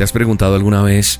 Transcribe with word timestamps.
¿Te 0.00 0.04
has 0.04 0.12
preguntado 0.12 0.54
alguna 0.54 0.80
vez 0.80 1.18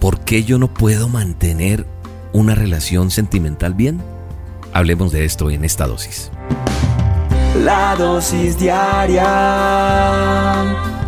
por 0.00 0.18
qué 0.18 0.42
yo 0.42 0.58
no 0.58 0.74
puedo 0.74 1.08
mantener 1.08 1.86
una 2.32 2.56
relación 2.56 3.12
sentimental 3.12 3.72
bien? 3.74 4.02
Hablemos 4.72 5.12
de 5.12 5.24
esto 5.24 5.48
en 5.48 5.64
esta 5.64 5.86
dosis. 5.86 6.32
La 7.62 7.94
dosis 7.94 8.58
diaria 8.58 9.22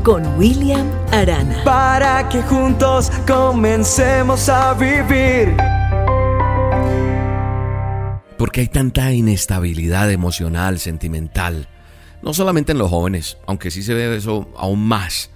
con 0.04 0.38
William 0.38 0.86
Arana. 1.10 1.64
Para 1.64 2.28
que 2.28 2.40
juntos 2.42 3.10
comencemos 3.26 4.48
a 4.48 4.74
vivir. 4.74 5.56
Porque 8.38 8.60
hay 8.60 8.68
tanta 8.68 9.12
inestabilidad 9.12 10.08
emocional, 10.12 10.78
sentimental. 10.78 11.68
No 12.22 12.32
solamente 12.32 12.70
en 12.70 12.78
los 12.78 12.90
jóvenes, 12.90 13.38
aunque 13.44 13.72
sí 13.72 13.82
se 13.82 13.94
ve 13.94 14.16
eso 14.16 14.48
aún 14.56 14.86
más 14.86 15.32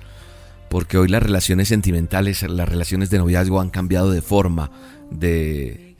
porque 0.73 0.97
hoy 0.97 1.09
las 1.09 1.23
relaciones 1.23 1.69
sentimentales, 1.69 2.43
las 2.49 2.67
relaciones 2.67 3.11
de 3.11 3.19
noviazgo 3.19 3.61
han 3.61 3.69
cambiado 3.69 4.11
de 4.11 4.23
forma, 4.23 4.71
de 5.11 5.95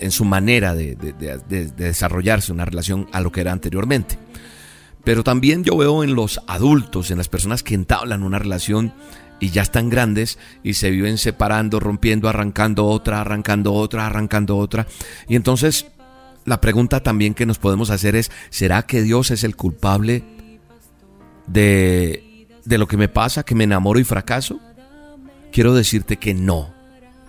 en 0.00 0.10
su 0.10 0.24
manera 0.24 0.74
de, 0.74 0.96
desarrollarse 1.76 2.50
una 2.50 2.64
relación 2.64 3.06
a 3.12 3.20
lo 3.20 3.30
que 3.30 3.42
era 3.42 3.52
anteriormente. 3.52 4.18
Pero 5.04 5.22
también 5.22 5.62
yo 5.62 5.76
veo 5.76 6.02
en 6.02 6.16
los 6.16 6.40
adultos, 6.48 7.12
en 7.12 7.18
las 7.18 7.28
personas 7.28 7.62
que 7.62 7.74
entablan 7.76 8.24
una 8.24 8.40
relación 8.40 8.92
y 9.38 9.50
ya 9.50 9.62
están 9.62 9.88
grandes 9.88 10.36
y 10.64 10.74
se 10.74 10.90
viven 10.90 11.16
separando, 11.16 11.78
rompiendo, 11.78 12.28
arrancando 12.28 12.86
otra, 12.86 13.20
arrancando 13.20 13.72
otra, 13.72 14.08
arrancando 14.08 14.56
otra. 14.56 14.88
Y 15.28 15.36
entonces 15.36 15.86
la 16.44 16.60
pregunta 16.60 17.04
también 17.04 17.34
que 17.34 17.46
nos 17.46 17.60
podemos 17.60 17.90
hacer 17.90 18.16
es, 18.16 18.32
¿será 18.50 18.82
que 18.82 19.02
Dios 19.02 19.30
es 19.30 19.44
el 19.44 19.54
culpable 19.54 20.24
de 21.46 22.25
de 22.66 22.78
lo 22.78 22.86
que 22.86 22.96
me 22.96 23.08
pasa, 23.08 23.44
que 23.44 23.54
me 23.54 23.64
enamoro 23.64 23.98
y 23.98 24.04
fracaso? 24.04 24.60
Quiero 25.52 25.74
decirte 25.74 26.18
que 26.18 26.34
no, 26.34 26.74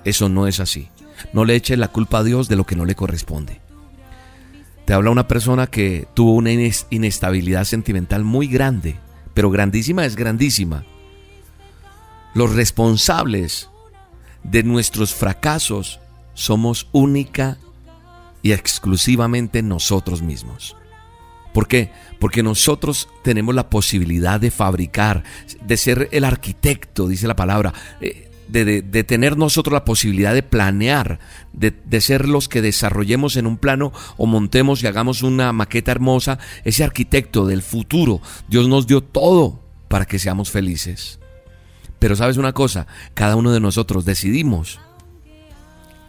eso 0.04 0.30
no 0.30 0.48
es 0.48 0.60
así. 0.60 0.90
No 1.34 1.46
le 1.46 1.56
eches 1.56 1.78
la 1.78 1.88
culpa 1.88 2.20
a 2.20 2.24
Dios 2.24 2.50
de 2.50 2.56
lo 2.56 2.66
que 2.66 2.76
no 2.76 2.86
le 2.86 2.96
corresponde. 2.96 3.62
Te 4.86 4.94
habla 4.94 5.12
una 5.12 5.28
persona 5.28 5.68
que 5.68 6.08
tuvo 6.14 6.34
una 6.34 6.52
inestabilidad 6.52 7.66
sentimental 7.66 8.24
muy 8.24 8.48
grande, 8.48 8.98
pero 9.34 9.50
grandísima 9.50 10.06
es 10.06 10.16
grandísima. 10.16 10.86
Los 12.34 12.54
responsables 12.54 13.70
de 14.44 14.64
nuestros 14.64 15.14
fracasos 15.14 16.00
somos 16.34 16.88
única 16.92 17.58
y 18.42 18.54
exclusivamente 18.54 19.62
nosotros 19.62 20.22
mismos. 20.22 20.76
¿Por 21.58 21.68
qué? 21.68 21.90
Porque 22.20 22.44
nosotros 22.44 23.10
tenemos 23.24 23.56
la 23.56 23.68
posibilidad 23.72 24.40
de 24.40 24.52
fabricar, 24.52 25.24
de 25.66 25.76
ser 25.76 26.08
el 26.12 26.24
arquitecto, 26.24 27.08
dice 27.08 27.28
la 27.28 27.36
palabra, 27.36 27.74
eh, 28.00 28.30
de, 28.48 29.04
tener 29.04 29.38
nosotros 29.38 29.74
la 29.74 29.84
posibilidad 29.84 30.36
de 30.36 30.44
planear, 30.44 31.18
de, 31.54 31.72
de, 31.72 32.00
ser 32.00 32.30
los 32.30 32.48
que 32.48 32.62
desarrollemos 32.62 33.38
en 33.38 33.48
un 33.48 33.58
plano 33.58 33.92
o 34.18 34.28
montemos 34.28 34.84
y 34.84 34.86
hagamos 34.86 35.24
una 35.24 35.52
maqueta 35.52 35.90
hermosa, 35.90 36.38
ese 36.64 36.84
arquitecto 36.84 37.48
del 37.48 37.64
futuro. 37.64 38.22
Dios 38.48 38.68
nos 38.68 38.86
dio 38.86 39.02
todo 39.02 39.64
para 39.88 40.06
que 40.06 40.20
seamos 40.20 40.52
felices. 40.52 41.20
Pero 41.98 42.16
sabes 42.16 42.38
una 42.38 42.54
cosa, 42.54 42.86
cada 43.16 43.36
uno 43.36 43.52
de 43.52 43.62
nosotros 43.62 44.06
decidimos 44.06 44.80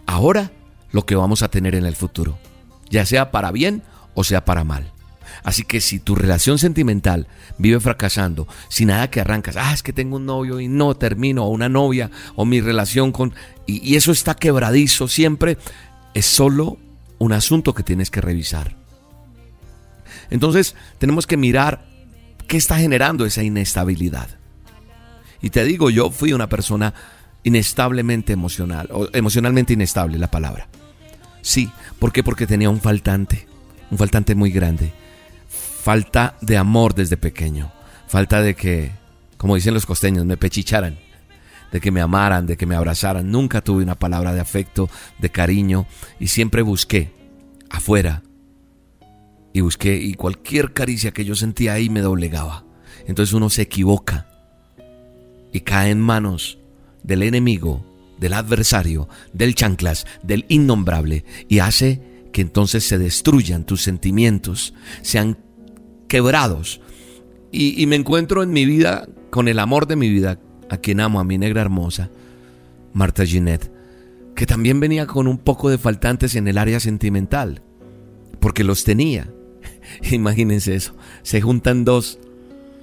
ahora 0.05 0.53
lo 0.91 1.07
que 1.07 1.17
vamos 1.17 1.41
a 1.41 1.49
tener 1.49 1.75
en 1.75 1.87
el 1.87 1.97
futuro, 1.97 2.39
ya 2.91 3.07
sea 3.07 3.31
para 3.31 3.51
bien 3.51 3.83
o 4.13 4.25
sea 4.25 4.45
para 4.45 4.63
mal. 4.63 4.93
Así 5.43 5.65
que 5.65 5.81
si 5.81 5.99
tu 5.99 6.15
relación 6.15 6.59
sentimental 6.59 7.27
vive 7.59 7.81
fracasando, 7.81 8.49
si 8.69 8.85
nada 8.85 9.11
que 9.11 9.21
arrancas, 9.21 9.57
ah, 9.57 9.73
es 9.73 9.83
que 9.83 9.93
tengo 9.93 10.17
un 10.17 10.27
novio 10.27 10.61
y 10.61 10.69
no 10.69 10.95
termino, 10.95 11.45
o 11.45 11.49
una 11.49 11.69
novia, 11.69 12.11
o 12.37 12.45
mi 12.45 12.61
relación 12.61 13.13
con... 13.13 13.35
Y, 13.67 13.87
y 13.89 13.97
eso 13.97 14.13
está 14.13 14.35
quebradizo 14.35 15.09
siempre, 15.09 15.59
es 16.15 16.27
solo 16.27 16.79
un 17.19 17.33
asunto 17.33 17.75
que 17.75 17.83
tienes 17.83 18.11
que 18.11 18.21
revisar. 18.21 18.77
Entonces 20.31 20.75
tenemos 20.99 21.27
que 21.27 21.37
mirar 21.37 21.87
qué 22.47 22.57
está 22.57 22.79
generando 22.79 23.25
esa 23.25 23.43
inestabilidad. 23.43 24.29
Y 25.41 25.51
te 25.51 25.65
digo, 25.65 25.91
yo 25.91 26.11
fui 26.11 26.33
una 26.33 26.49
persona 26.49 26.95
inestablemente 27.45 28.33
emocional, 28.33 28.89
o 28.93 29.09
emocionalmente 29.13 29.73
inestable 29.73 30.19
la 30.19 30.31
palabra. 30.31 30.69
Sí, 31.43 31.71
¿por 31.99 32.13
qué? 32.13 32.23
Porque 32.23 32.47
tenía 32.47 32.69
un 32.69 32.81
faltante, 32.81 33.47
un 33.91 33.99
faltante 33.99 34.35
muy 34.35 34.51
grande 34.51 34.93
falta 35.83 36.37
de 36.41 36.57
amor 36.57 36.95
desde 36.95 37.17
pequeño, 37.17 37.73
falta 38.07 38.43
de 38.43 38.55
que, 38.55 38.91
como 39.37 39.55
dicen 39.55 39.75
los 39.75 39.87
costeños, 39.87 40.27
me 40.27 40.37
pechicharan, 40.37 40.99
de 41.73 41.81
que 41.81 41.91
me 41.91 42.01
amaran, 42.01 42.47
de 42.47 42.57
que 42.57 42.67
me 42.67 42.75
abrazaran. 42.75 43.31
Nunca 43.31 43.61
tuve 43.61 43.83
una 43.83 43.95
palabra 43.95 44.35
de 44.35 44.41
afecto, 44.41 44.91
de 45.19 45.31
cariño 45.31 45.87
y 46.19 46.29
siempre 46.29 46.63
busqué 46.63 47.13
afuera 47.71 48.23
y 49.53 49.61
busqué 49.61 49.97
y 49.97 50.15
cualquier 50.15 50.73
caricia 50.73 51.13
que 51.13 51.25
yo 51.25 51.35
sentía 51.35 51.75
ahí 51.75 51.91
me 51.91 52.01
doblegaba. 52.01 52.65
Entonces 53.07 53.33
uno 53.33 53.51
se 53.51 53.63
equivoca 53.63 54.27
y 55.53 55.61
cae 55.61 55.91
en 55.91 56.01
manos 56.01 56.59
del 57.03 57.23
enemigo, 57.23 57.85
del 58.19 58.35
adversario, 58.35 59.09
del 59.33 59.55
chanclas, 59.55 60.07
del 60.23 60.45
innombrable 60.49 61.25
y 61.49 61.61
hace 61.61 62.03
que 62.33 62.43
entonces 62.43 62.85
se 62.85 62.99
destruyan 62.99 63.65
tus 63.65 63.83
sentimientos, 63.83 64.75
sean 65.03 65.39
quebrados. 66.09 66.81
Y, 67.51 67.87
me 67.87 67.97
encuentro 67.97 68.43
en 68.43 68.51
mi 68.51 68.67
vida 68.67 69.09
con 69.31 69.49
el 69.49 69.59
amor 69.59 69.87
de 69.87 69.97
mi 69.97 70.11
vida, 70.11 70.39
a 70.69 70.77
quien 70.79 71.01
amo, 71.01 71.21
a 71.21 71.25
mi 71.25 71.39
negra 71.39 71.63
hermosa, 71.63 72.11
Marta 72.93 73.25
Ginette, 73.25 73.71
que 74.35 74.45
también 74.47 74.81
venía 74.81 75.07
con 75.07 75.27
un 75.27 75.39
poco 75.39 75.71
de 75.71 75.79
faltantes 75.79 76.35
en 76.35 76.47
el 76.47 76.59
área 76.59 76.79
sentimental, 76.81 77.63
porque 78.41 78.65
los 78.65 78.85
tenía. 78.85 79.33
Imagínense 80.11 80.75
eso, 80.75 80.95
se 81.23 81.41
juntan 81.41 81.85
dos 81.85 82.19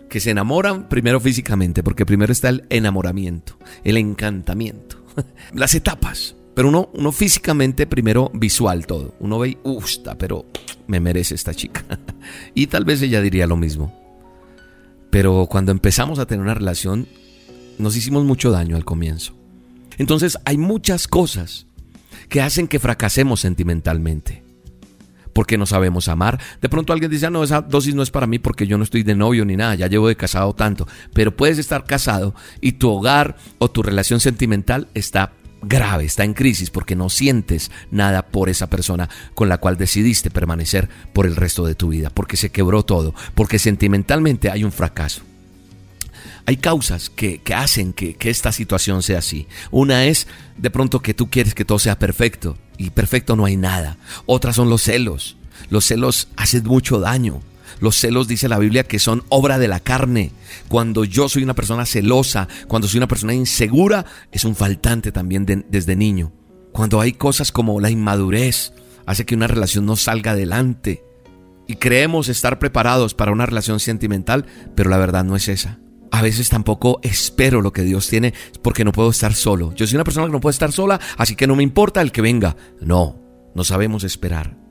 que 0.10 0.20
se 0.20 0.32
enamoran 0.32 0.90
primero 0.90 1.20
físicamente, 1.20 1.84
porque 1.84 2.06
primero 2.06 2.32
está 2.32 2.50
el 2.50 2.66
enamoramiento, 2.70 3.58
el 3.84 3.98
encantamiento, 3.98 5.04
las 5.54 5.76
etapas. 5.76 6.36
Pero 6.56 6.70
uno, 6.70 6.90
uno 6.94 7.12
físicamente 7.12 7.86
primero 7.86 8.32
visual 8.34 8.88
todo. 8.88 9.14
Uno 9.20 9.38
ve, 9.38 9.58
gusta, 9.62 10.18
pero 10.18 10.46
me 10.88 11.02
merece 11.02 11.36
esta 11.36 11.54
chica. 11.54 11.84
y 12.56 12.68
tal 12.68 12.86
vez 12.86 13.02
ella 13.02 13.22
diría 13.22 13.46
lo 13.46 13.58
mismo. 13.58 13.94
Pero 15.10 15.48
cuando 15.50 15.74
empezamos 15.74 16.18
a 16.18 16.26
tener 16.26 16.44
una 16.44 16.54
relación, 16.54 17.08
nos 17.78 17.96
hicimos 17.98 18.24
mucho 18.24 18.52
daño 18.52 18.78
al 18.78 18.86
comienzo. 18.86 19.36
Entonces 19.98 20.38
hay 20.46 20.58
muchas 20.58 21.08
cosas 21.08 21.68
que 22.30 22.42
hacen 22.42 22.70
que 22.70 22.80
fracasemos 22.80 23.42
sentimentalmente. 23.42 24.44
Porque 25.34 25.58
no 25.58 25.66
sabemos 25.66 26.08
amar. 26.08 26.40
De 26.62 26.70
pronto 26.70 26.94
alguien 26.94 27.12
dice, 27.12 27.26
ah, 27.26 27.30
no, 27.30 27.44
esa 27.44 27.62
dosis 27.62 27.96
no 27.96 28.02
es 28.02 28.12
para 28.12 28.28
mí 28.28 28.40
porque 28.40 28.66
yo 28.66 28.78
no 28.78 28.86
estoy 28.86 29.04
de 29.04 29.16
novio 29.16 29.44
ni 29.44 29.58
nada, 29.58 29.76
ya 29.76 29.88
llevo 29.88 30.08
de 30.08 30.16
casado 30.16 30.54
tanto. 30.54 30.88
Pero 31.14 31.36
puedes 31.36 31.58
estar 31.58 31.84
casado 31.84 32.34
y 32.62 32.74
tu 32.74 32.90
hogar 32.90 33.36
o 33.58 33.70
tu 33.70 33.84
relación 33.84 34.22
sentimental 34.22 34.88
está 34.94 35.34
grave, 35.68 36.06
está 36.06 36.24
en 36.24 36.34
crisis 36.34 36.70
porque 36.70 36.96
no 36.96 37.10
sientes 37.10 37.72
nada 37.92 38.28
por 38.28 38.50
esa 38.50 38.70
persona 38.70 39.10
con 39.34 39.50
la 39.50 39.58
cual 39.58 39.78
decidiste 39.78 40.30
permanecer 40.30 40.90
por 41.14 41.26
el 41.26 41.36
resto 41.36 41.66
de 41.66 41.76
tu 41.76 41.90
vida, 41.90 42.10
porque 42.10 42.38
se 42.38 42.52
quebró 42.52 42.84
todo, 42.84 43.14
porque 43.34 43.60
sentimentalmente 43.60 44.50
hay 44.50 44.64
un 44.64 44.72
fracaso. 44.72 45.22
Hay 46.48 46.58
causas 46.58 47.10
que, 47.10 47.42
hacen 47.56 47.92
que, 47.92 48.14
que 48.14 48.30
esta 48.30 48.52
situación 48.52 49.02
sea 49.02 49.20
así. 49.20 49.48
Una 49.72 50.06
es 50.06 50.28
de 50.58 50.70
pronto 50.70 51.02
que 51.02 51.16
tú 51.16 51.30
quieres 51.30 51.56
que 51.56 51.66
todo 51.66 51.80
sea 51.80 51.98
perfecto 51.98 52.58
y 52.78 52.92
perfecto 52.92 53.36
no 53.36 53.46
hay 53.46 53.58
nada. 53.58 53.98
Otras 54.28 54.56
son 54.56 54.70
los 54.70 54.84
celos. 54.84 55.38
Los 55.70 55.86
celos 55.86 56.28
hacen 56.36 56.64
mucho 56.64 57.00
daño. 57.00 57.42
Los 57.80 57.96
celos, 57.98 58.28
dice 58.28 58.50
la 58.50 58.60
Biblia, 58.60 58.84
que 58.84 59.00
son 59.00 59.24
obra 59.30 59.58
de 59.58 59.68
la 59.68 59.80
carne. 59.80 60.32
Cuando 60.68 61.04
yo 61.04 61.30
soy 61.30 61.44
una 61.44 61.54
persona 61.54 61.86
celosa, 61.86 62.48
cuando 62.68 62.88
soy 62.88 62.98
una 62.98 63.08
persona 63.08 63.34
insegura, 63.34 64.06
es 64.32 64.46
un 64.46 64.56
faltante 64.56 65.12
también 65.12 65.66
desde 65.70 65.96
niño. 65.96 66.32
Cuando 66.72 67.00
hay 67.02 67.14
cosas 67.14 67.52
como 67.52 67.80
la 67.80 67.90
inmadurez, 67.90 68.74
hace 69.06 69.26
que 69.26 69.36
una 69.36 69.48
relación 69.48 69.86
no 69.86 69.96
salga 69.96 70.32
adelante. 70.32 71.04
Y 71.68 71.76
creemos 71.76 72.30
estar 72.30 72.60
preparados 72.60 73.14
para 73.14 73.32
una 73.32 73.46
relación 73.46 73.80
sentimental, 73.80 74.46
pero 74.76 74.90
la 74.90 74.98
verdad 74.98 75.24
no 75.24 75.36
es 75.36 75.48
esa. 75.48 75.80
A 76.12 76.22
veces 76.22 76.50
tampoco 76.50 77.00
espero 77.02 77.62
lo 77.62 77.74
que 77.74 77.82
Dios 77.82 78.08
tiene 78.08 78.34
porque 78.62 78.86
no 78.86 78.92
puedo 78.92 79.10
estar 79.10 79.34
solo. 79.34 79.74
Yo 79.74 79.88
soy 79.88 79.96
una 79.96 80.04
persona 80.04 80.28
que 80.28 80.32
no 80.32 80.40
puede 80.40 80.54
estar 80.54 80.72
sola, 80.72 81.00
así 81.18 81.36
que 81.36 81.48
no 81.48 81.56
me 81.56 81.64
importa 81.64 82.02
el 82.02 82.12
que 82.12 82.22
venga. 82.22 82.56
No, 82.80 83.20
no 83.56 83.64
sabemos 83.64 84.04
esperar 84.04 84.65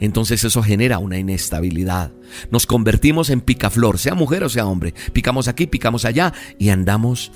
entonces 0.00 0.44
eso 0.44 0.62
genera 0.62 0.98
una 0.98 1.18
inestabilidad. 1.18 2.12
Nos 2.50 2.66
convertimos 2.66 3.30
en 3.30 3.40
picaflor, 3.40 3.98
sea 3.98 4.14
mujer 4.14 4.44
o 4.44 4.48
sea 4.48 4.66
hombre. 4.66 4.94
Picamos 5.12 5.48
aquí, 5.48 5.66
picamos 5.66 6.04
allá 6.04 6.32
y 6.58 6.70
andamos 6.70 7.32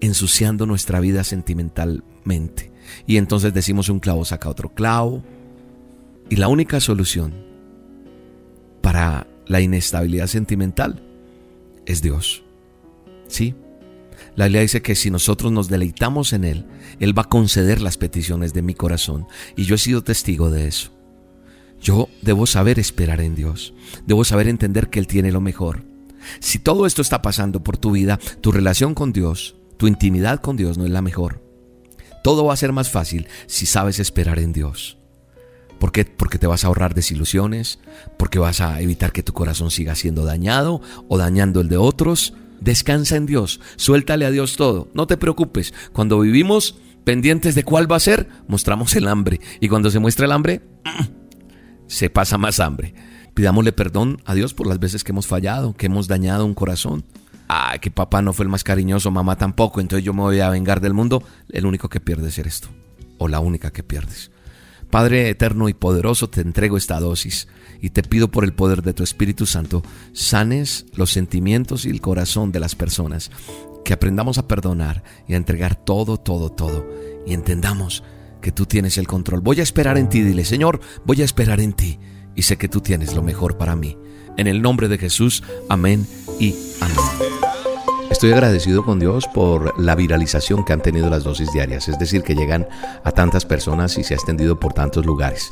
ensuciando 0.00 0.66
nuestra 0.66 1.00
vida 1.00 1.24
sentimentalmente. 1.24 2.72
Y 3.06 3.16
entonces 3.16 3.52
decimos 3.52 3.88
un 3.88 4.00
clavo 4.00 4.24
saca 4.24 4.48
otro 4.48 4.74
clavo. 4.74 5.22
Y 6.28 6.36
la 6.36 6.48
única 6.48 6.80
solución 6.80 7.34
para 8.82 9.26
la 9.46 9.60
inestabilidad 9.60 10.26
sentimental 10.26 11.02
es 11.86 12.02
Dios. 12.02 12.44
¿Sí? 13.28 13.54
La 14.34 14.46
Biblia 14.46 14.62
dice 14.62 14.82
que 14.82 14.94
si 14.94 15.10
nosotros 15.10 15.52
nos 15.52 15.68
deleitamos 15.68 16.32
en 16.32 16.44
Él, 16.44 16.66
Él 17.00 17.16
va 17.16 17.22
a 17.22 17.28
conceder 17.28 17.80
las 17.80 17.96
peticiones 17.96 18.52
de 18.52 18.62
mi 18.62 18.74
corazón. 18.74 19.26
Y 19.56 19.64
yo 19.64 19.74
he 19.74 19.78
sido 19.78 20.02
testigo 20.02 20.50
de 20.50 20.68
eso. 20.68 20.95
Yo 21.80 22.08
debo 22.22 22.46
saber 22.46 22.78
esperar 22.78 23.20
en 23.20 23.34
Dios. 23.34 23.74
Debo 24.06 24.24
saber 24.24 24.48
entender 24.48 24.88
que 24.88 24.98
Él 24.98 25.06
tiene 25.06 25.32
lo 25.32 25.40
mejor. 25.40 25.84
Si 26.40 26.58
todo 26.58 26.86
esto 26.86 27.02
está 27.02 27.22
pasando 27.22 27.62
por 27.62 27.76
tu 27.76 27.92
vida, 27.92 28.18
tu 28.40 28.52
relación 28.52 28.94
con 28.94 29.12
Dios, 29.12 29.56
tu 29.76 29.86
intimidad 29.86 30.40
con 30.40 30.56
Dios 30.56 30.78
no 30.78 30.84
es 30.84 30.90
la 30.90 31.02
mejor. 31.02 31.42
Todo 32.24 32.44
va 32.44 32.54
a 32.54 32.56
ser 32.56 32.72
más 32.72 32.90
fácil 32.90 33.28
si 33.46 33.66
sabes 33.66 34.00
esperar 34.00 34.38
en 34.38 34.52
Dios. 34.52 34.98
¿Por 35.78 35.92
qué? 35.92 36.04
Porque 36.04 36.38
te 36.38 36.46
vas 36.46 36.64
a 36.64 36.68
ahorrar 36.68 36.94
desilusiones, 36.94 37.78
porque 38.16 38.38
vas 38.38 38.60
a 38.60 38.80
evitar 38.80 39.12
que 39.12 39.22
tu 39.22 39.32
corazón 39.32 39.70
siga 39.70 39.94
siendo 39.94 40.24
dañado 40.24 40.80
o 41.08 41.18
dañando 41.18 41.60
el 41.60 41.68
de 41.68 41.76
otros. 41.76 42.34
Descansa 42.60 43.16
en 43.16 43.26
Dios, 43.26 43.60
suéltale 43.76 44.24
a 44.24 44.30
Dios 44.30 44.56
todo, 44.56 44.88
no 44.94 45.06
te 45.06 45.18
preocupes. 45.18 45.74
Cuando 45.92 46.18
vivimos 46.18 46.76
pendientes 47.04 47.54
de 47.54 47.64
cuál 47.64 47.90
va 47.90 47.96
a 47.96 48.00
ser, 48.00 48.28
mostramos 48.48 48.96
el 48.96 49.06
hambre. 49.06 49.40
Y 49.60 49.68
cuando 49.68 49.90
se 49.90 49.98
muestra 49.98 50.24
el 50.24 50.32
hambre, 50.32 50.62
se 51.86 52.10
pasa 52.10 52.38
más 52.38 52.60
hambre. 52.60 52.94
Pidámosle 53.34 53.72
perdón 53.72 54.22
a 54.24 54.34
Dios 54.34 54.54
por 54.54 54.66
las 54.66 54.78
veces 54.78 55.04
que 55.04 55.12
hemos 55.12 55.26
fallado, 55.26 55.74
que 55.74 55.86
hemos 55.86 56.08
dañado 56.08 56.44
un 56.44 56.54
corazón. 56.54 57.04
Ay, 57.48 57.78
que 57.78 57.90
papá 57.90 58.22
no 58.22 58.32
fue 58.32 58.44
el 58.44 58.48
más 58.48 58.64
cariñoso, 58.64 59.10
mamá 59.10 59.36
tampoco, 59.36 59.80
entonces 59.80 60.04
yo 60.04 60.12
me 60.12 60.22
voy 60.22 60.40
a 60.40 60.50
vengar 60.50 60.80
del 60.80 60.94
mundo. 60.94 61.22
El 61.50 61.66
único 61.66 61.88
que 61.88 62.00
pierde 62.00 62.28
es 62.28 62.38
esto, 62.38 62.68
o 63.18 63.28
la 63.28 63.40
única 63.40 63.72
que 63.72 63.82
pierdes. 63.82 64.30
Padre 64.90 65.28
eterno 65.28 65.68
y 65.68 65.74
poderoso, 65.74 66.28
te 66.28 66.40
entrego 66.40 66.76
esta 66.76 66.98
dosis 67.00 67.48
y 67.80 67.90
te 67.90 68.02
pido 68.02 68.30
por 68.30 68.44
el 68.44 68.52
poder 68.54 68.82
de 68.82 68.94
tu 68.94 69.02
Espíritu 69.02 69.44
Santo, 69.46 69.82
sanes 70.12 70.86
los 70.94 71.10
sentimientos 71.10 71.84
y 71.84 71.90
el 71.90 72.00
corazón 72.00 72.52
de 72.52 72.60
las 72.60 72.74
personas, 72.74 73.30
que 73.84 73.92
aprendamos 73.92 74.38
a 74.38 74.48
perdonar 74.48 75.04
y 75.28 75.34
a 75.34 75.36
entregar 75.36 75.76
todo, 75.76 76.16
todo, 76.16 76.50
todo 76.50 76.86
y 77.26 77.34
entendamos 77.34 78.02
que 78.40 78.52
tú 78.52 78.66
tienes 78.66 78.98
el 78.98 79.06
control. 79.06 79.40
Voy 79.40 79.60
a 79.60 79.62
esperar 79.62 79.98
en 79.98 80.08
ti, 80.08 80.22
dile, 80.22 80.44
Señor, 80.44 80.80
voy 81.04 81.22
a 81.22 81.24
esperar 81.24 81.60
en 81.60 81.72
ti 81.72 81.98
y 82.34 82.42
sé 82.42 82.56
que 82.56 82.68
tú 82.68 82.80
tienes 82.80 83.14
lo 83.14 83.22
mejor 83.22 83.56
para 83.56 83.76
mí. 83.76 83.96
En 84.36 84.46
el 84.46 84.62
nombre 84.62 84.88
de 84.88 84.98
Jesús, 84.98 85.42
amén 85.68 86.06
y 86.38 86.54
amén. 86.80 86.96
Estoy 88.10 88.32
agradecido 88.32 88.84
con 88.84 89.00
Dios 89.00 89.26
por 89.26 89.78
la 89.80 89.94
viralización 89.94 90.64
que 90.64 90.72
han 90.72 90.80
tenido 90.80 91.10
las 91.10 91.24
dosis 91.24 91.52
diarias, 91.52 91.88
es 91.88 91.98
decir, 91.98 92.22
que 92.22 92.34
llegan 92.34 92.68
a 93.02 93.10
tantas 93.10 93.44
personas 93.44 93.98
y 93.98 94.04
se 94.04 94.14
ha 94.14 94.16
extendido 94.16 94.60
por 94.60 94.72
tantos 94.72 95.04
lugares. 95.04 95.50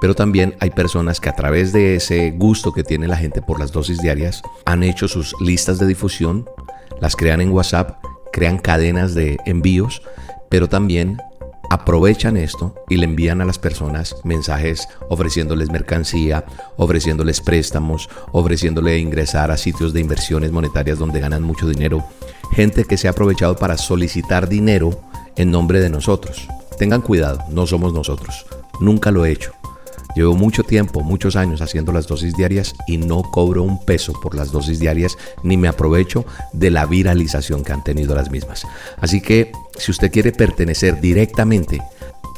Pero 0.00 0.14
también 0.14 0.56
hay 0.58 0.70
personas 0.70 1.20
que 1.20 1.28
a 1.28 1.36
través 1.36 1.72
de 1.72 1.96
ese 1.96 2.32
gusto 2.32 2.72
que 2.72 2.82
tiene 2.82 3.06
la 3.06 3.16
gente 3.16 3.40
por 3.40 3.60
las 3.60 3.70
dosis 3.70 4.02
diarias 4.02 4.42
han 4.64 4.82
hecho 4.82 5.06
sus 5.06 5.34
listas 5.40 5.78
de 5.78 5.86
difusión, 5.86 6.44
las 7.00 7.14
crean 7.14 7.40
en 7.40 7.50
WhatsApp, 7.50 8.04
crean 8.32 8.58
cadenas 8.58 9.14
de 9.14 9.38
envíos, 9.46 10.02
pero 10.48 10.68
también 10.68 11.18
aprovechan 11.72 12.36
esto 12.36 12.74
y 12.90 12.98
le 12.98 13.06
envían 13.06 13.40
a 13.40 13.46
las 13.46 13.58
personas 13.58 14.14
mensajes 14.24 14.86
ofreciéndoles 15.08 15.70
mercancía, 15.70 16.44
ofreciéndoles 16.76 17.40
préstamos, 17.40 18.10
ofreciéndole 18.30 18.98
ingresar 18.98 19.50
a 19.50 19.56
sitios 19.56 19.94
de 19.94 20.00
inversiones 20.00 20.52
monetarias 20.52 20.98
donde 20.98 21.20
ganan 21.20 21.42
mucho 21.42 21.66
dinero. 21.66 22.04
Gente 22.52 22.84
que 22.84 22.98
se 22.98 23.08
ha 23.08 23.12
aprovechado 23.12 23.56
para 23.56 23.78
solicitar 23.78 24.50
dinero 24.50 25.00
en 25.34 25.50
nombre 25.50 25.80
de 25.80 25.88
nosotros. 25.88 26.46
Tengan 26.78 27.00
cuidado, 27.00 27.42
no 27.48 27.66
somos 27.66 27.94
nosotros. 27.94 28.44
Nunca 28.78 29.10
lo 29.10 29.24
he 29.24 29.32
hecho. 29.32 29.54
Llevo 30.14 30.34
mucho 30.34 30.62
tiempo, 30.62 31.02
muchos 31.02 31.36
años 31.36 31.62
haciendo 31.62 31.92
las 31.92 32.06
dosis 32.06 32.34
diarias 32.34 32.74
y 32.86 32.98
no 32.98 33.22
cobro 33.22 33.62
un 33.62 33.82
peso 33.84 34.12
por 34.12 34.34
las 34.34 34.52
dosis 34.52 34.78
diarias 34.78 35.16
ni 35.42 35.56
me 35.56 35.68
aprovecho 35.68 36.26
de 36.52 36.70
la 36.70 36.84
viralización 36.86 37.64
que 37.64 37.72
han 37.72 37.84
tenido 37.84 38.14
las 38.14 38.30
mismas. 38.30 38.66
Así 38.98 39.20
que 39.20 39.52
si 39.78 39.90
usted 39.90 40.12
quiere 40.12 40.32
pertenecer 40.32 41.00
directamente 41.00 41.80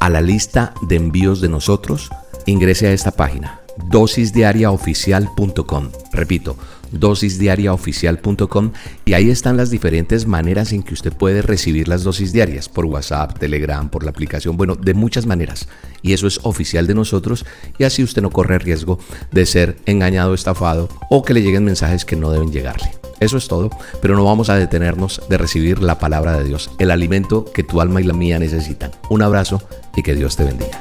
a 0.01 0.09
la 0.09 0.21
lista 0.21 0.75
de 0.83 0.97
envíos 0.97 1.41
de 1.41 1.49
nosotros, 1.49 2.11
ingrese 2.47 2.89
a 2.89 2.93
esta 2.93 3.13
página 3.13 3.61
dosisdiariaoficial.com. 3.89 5.91
Repito, 6.13 6.57
dosisdiariaoficial.com 6.99 8.73
y 9.05 9.13
ahí 9.13 9.31
están 9.31 9.57
las 9.57 9.71
diferentes 9.71 10.27
maneras 10.27 10.73
en 10.73 10.83
que 10.83 10.95
usted 10.95 11.13
puede 11.13 11.43
recibir 11.43 11.89
las 11.89 12.05
dosis 12.05 12.33
diarias, 12.33 12.69
por 12.69 12.87
WhatsApp, 12.87 13.39
Telegram, 13.39 13.89
por 13.89 14.05
la 14.05 14.11
aplicación, 14.11 14.57
bueno, 14.57 14.77
de 14.77 14.95
muchas 14.95 15.27
maneras. 15.27 15.69
Y 16.03 16.13
eso 16.13 16.27
es 16.27 16.41
oficial 16.43 16.87
de 16.87 16.95
nosotros 16.95 17.45
y 17.79 17.85
así 17.85 18.03
usted 18.03 18.23
no 18.23 18.31
corre 18.31 18.59
riesgo 18.59 18.99
de 19.31 19.47
ser 19.47 19.77
engañado, 19.87 20.35
estafado 20.35 20.89
o 21.11 21.23
que 21.23 21.35
le 21.35 21.43
lleguen 21.43 21.65
mensajes 21.65 22.05
que 22.05 22.17
no 22.17 22.31
deben 22.31 22.53
llegarle. 22.53 22.91
Eso 23.21 23.37
es 23.37 23.49
todo, 23.49 23.71
pero 24.03 24.17
no 24.17 24.25
vamos 24.25 24.51
a 24.51 24.57
detenernos 24.57 25.23
de 25.29 25.39
recibir 25.39 25.83
la 25.83 25.99
palabra 25.99 26.37
de 26.39 26.45
Dios, 26.45 26.71
el 26.79 26.91
alimento 26.91 27.45
que 27.45 27.63
tu 27.63 27.81
alma 27.81 28.01
y 28.01 28.05
la 28.05 28.13
mía 28.13 28.39
necesitan. 28.39 28.91
Un 29.09 29.23
abrazo 29.23 29.63
y 29.97 30.03
que 30.03 30.15
Dios 30.15 30.37
te 30.37 30.45
bendiga. 30.45 30.81